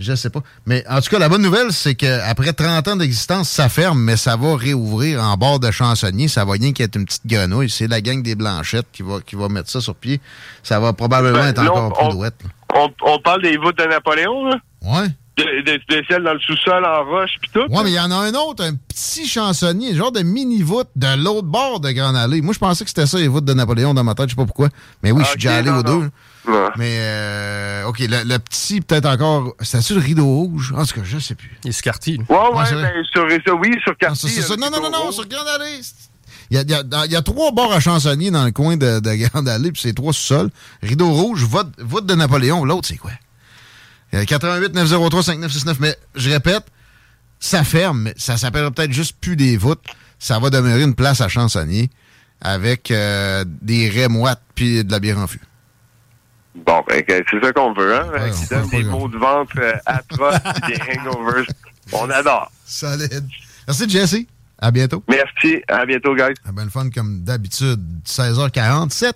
[0.00, 0.40] Je sais pas.
[0.66, 4.16] Mais en tout cas, la bonne nouvelle, c'est qu'après 30 ans d'existence, ça ferme, mais
[4.16, 6.26] ça va réouvrir en bord de chansonnier.
[6.28, 7.70] Ça va rien qu'être une petite grenouille.
[7.70, 10.20] C'est la gang des Blanchettes qui va, qui va mettre ça sur pied.
[10.62, 12.34] Ça va probablement Ben, être là, encore on- plus douette.
[13.04, 14.56] on parle des voûtes de Napoléon, là?
[14.82, 15.08] Ouais.
[15.44, 17.60] De, de, dans le sous-sol en roche, puis tout.
[17.70, 21.16] Ouais, mais il y en a un autre, un petit chansonnier, genre de mini-voûte de
[21.22, 22.40] l'autre bord de Grande Allée.
[22.42, 24.26] Moi, je pensais que c'était ça, les voûtes de Napoléon dans ma tête.
[24.28, 24.68] Je sais pas pourquoi.
[25.02, 26.10] Mais oui, je suis Ok, déjà allé non, aux deux.
[26.76, 29.54] Mais, euh, OK, le, le petit, peut-être encore.
[29.60, 30.74] C'est-tu le rideau rouge?
[30.76, 31.56] En tout cas, je sais plus.
[31.64, 32.18] Il se quartier.
[32.28, 34.28] Ouais, ouais, Ouais, ben, sur, ça, oui, sur quartier.
[34.30, 34.52] ça.
[34.52, 35.80] euh, Non, non, non, non, sur Grande Allée.
[36.50, 38.44] Il y a, il y a- dans- il y a trois bords à chansonnier dans
[38.44, 40.50] le coin de, de Grande Allée, puis c'est trois sous-sols.
[40.82, 42.64] Rideau rouge, voûte, voûte de Napoléon.
[42.64, 43.12] L'autre, c'est quoi?
[44.14, 45.78] Euh, 88 903 5969.
[45.80, 46.64] Mais je répète,
[47.40, 49.84] ça ferme, mais ça s'appellera peut-être juste plus des voûtes.
[50.18, 51.90] Ça va demeurer une place à chansonnier
[52.40, 55.40] avec euh, des raies moites puis de la bière en fût.
[56.54, 58.06] Bon, ben, c'est ça qu'on veut, hein?
[58.12, 60.36] Ouais, qui on donne des maux de ventre euh, atroces
[60.68, 61.46] et des hangovers.
[61.92, 62.50] On adore.
[62.66, 63.26] Solide.
[63.66, 64.16] Merci, Jesse.
[64.58, 65.02] À bientôt.
[65.08, 65.62] Merci.
[65.66, 66.34] À bientôt, guys.
[66.46, 67.80] Ah ben, le fun comme d'habitude.
[68.06, 69.12] 16h47.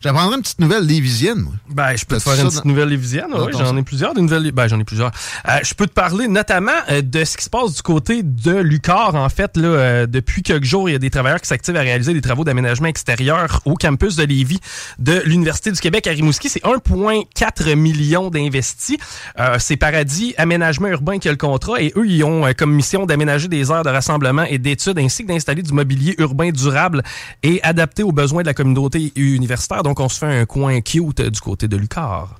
[0.00, 1.52] J'apprendrai une petite nouvelle lévisienne, moi.
[1.70, 3.26] Ben, je peux te faire une petite dans- nouvelle lévisienne.
[3.34, 4.14] Oui, j'en ai plusieurs.
[4.14, 4.52] Des nouvelles...
[4.52, 5.10] Ben, j'en ai plusieurs.
[5.48, 8.52] Euh, je peux te parler notamment euh, de ce qui se passe du côté de
[8.52, 9.14] Lucar.
[9.16, 11.80] En fait, là, euh, depuis quelques jours, il y a des travailleurs qui s'activent à
[11.80, 14.60] réaliser des travaux d'aménagement extérieur au campus de Lévis
[15.00, 16.48] de l'Université du Québec à Rimouski.
[16.48, 18.98] C'est 1,4 million d'investis.
[19.38, 22.72] Euh, c'est Paradis Aménagement Urbain qui a le contrat et eux, ils ont euh, comme
[22.72, 27.02] mission d'aménager des aires de rassemblement et d'études ainsi que d'installer du mobilier urbain durable
[27.42, 29.82] et adapté aux besoins de la communauté universitaire.
[29.82, 32.36] Donc, on se fait un coin cute du côté de Lucar.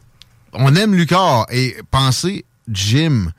[0.53, 3.33] on aime Lucar et pensez gym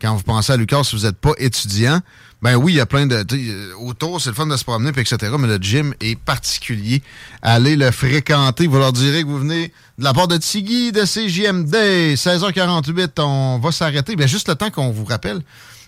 [0.00, 2.00] quand vous pensez à Lucar si vous n'êtes pas étudiant.
[2.42, 3.24] Ben oui, il y a plein de.
[3.34, 5.32] euh, Autour, c'est le fun de se promener, puis etc.
[5.38, 7.00] Mais le gym est particulier.
[7.40, 8.66] Allez le fréquenter.
[8.66, 11.72] Vous leur direz que vous venez de la part de Tiggy de CJMD.
[12.16, 14.16] 16h48, on va s'arrêter.
[14.16, 15.40] Ben juste le temps qu'on vous rappelle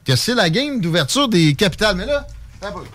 [0.07, 1.97] que c'est la game d'ouverture des capitales.
[1.97, 2.25] Mais là,
[2.63, 2.87] attends un peu.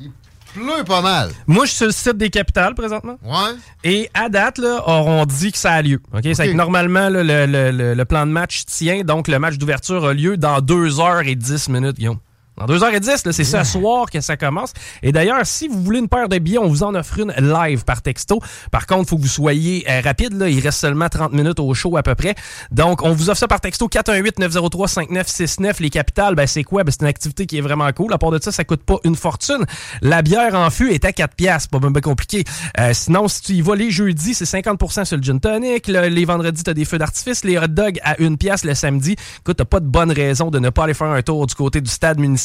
[0.00, 0.10] il
[0.54, 1.30] pleut pas mal.
[1.46, 3.16] Moi, je suis sur le site des capitales présentement.
[3.22, 3.54] Ouais.
[3.84, 6.00] Et à date, là, on dit que ça a lieu.
[6.14, 6.22] OK?
[6.34, 9.02] Ça fait que normalement, là, le, le- le- plan de match tient.
[9.02, 12.18] Donc, le match d'ouverture a lieu dans 2h10 minutes, Guillaume.
[12.56, 14.72] Dans 2h10, là, c'est ce soir que ça commence.
[15.02, 17.84] Et d'ailleurs, si vous voulez une paire de billets, on vous en offre une live
[17.84, 18.40] par texto.
[18.70, 20.34] Par contre, il faut que vous soyez euh, rapide.
[20.34, 20.48] Là.
[20.48, 22.36] Il reste seulement 30 minutes au show à peu près.
[22.70, 25.80] Donc, on vous offre ça par texto 418-903-5969.
[25.80, 26.84] Les capitales, ben, c'est quoi?
[26.84, 28.12] Ben, c'est une activité qui est vraiment cool.
[28.12, 29.64] À part de ça, ça coûte pas une fortune.
[30.00, 31.70] La bière en fût est à 4 piastres.
[31.70, 32.44] Pas bien compliqué.
[32.78, 35.88] Euh, sinon, si tu y vas les jeudis, c'est 50% sur le gin tonic.
[35.88, 37.42] Le- les vendredis, t'as des feux d'artifice.
[37.44, 39.16] Les hot dogs à une pièce le samedi.
[39.40, 41.80] Écoute, t'as pas de bonne raison de ne pas aller faire un tour du côté
[41.80, 42.43] du stade municipal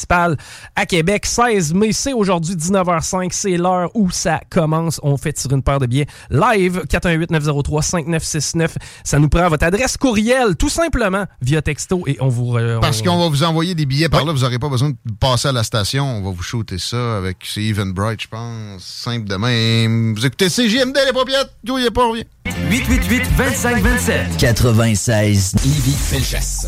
[0.75, 1.25] à Québec.
[1.25, 3.29] 16 mai, c'est aujourd'hui 19h05.
[3.31, 4.99] C'est l'heure où ça commence.
[5.03, 6.83] On fait tirer une paire de billets live.
[6.89, 8.69] 418-903-5969.
[9.03, 12.03] Ça nous prend votre adresse courriel, tout simplement, via texto.
[12.07, 12.57] Et on vous...
[12.57, 14.89] euh, Parce on- qu'on va vous envoyer des billets par là, vous n'aurez pas besoin
[14.89, 16.05] de passer à la station.
[16.05, 18.83] On va vous shooter ça avec c'est Even Bright, je pense.
[18.83, 20.15] Simple de même.
[20.15, 21.51] Vous écoutez CJMD, les paupiètes.
[21.65, 22.23] Grouillez pas, on revient.
[22.69, 26.67] 888 25 27 96 Lévis Felchasse.